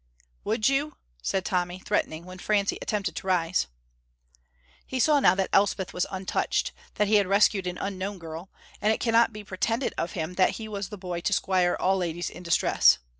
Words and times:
"Would 0.43 0.67
you!" 0.67 0.97
said 1.21 1.45
Tommy, 1.45 1.77
threatening, 1.77 2.25
when 2.25 2.39
Francie 2.39 2.79
attempted 2.81 3.15
to 3.17 3.27
rise. 3.27 3.67
He 4.83 4.99
saw 4.99 5.19
now 5.19 5.35
that 5.35 5.51
Elspeth 5.53 5.93
was 5.93 6.07
untouched, 6.09 6.71
that 6.95 7.07
he 7.07 7.17
had 7.17 7.27
rescued 7.27 7.67
an 7.67 7.77
unknown 7.77 8.17
girl, 8.17 8.49
and 8.81 8.91
it 8.91 8.99
cannot 8.99 9.31
be 9.31 9.43
pretended 9.43 9.93
of 9.99 10.13
him 10.13 10.33
that 10.33 10.55
he 10.57 10.67
was 10.67 10.89
the 10.89 10.97
boy 10.97 11.21
to 11.21 11.33
squire 11.33 11.77
all 11.79 11.97
ladies 11.97 12.31
in 12.31 12.41
distress. 12.41 12.97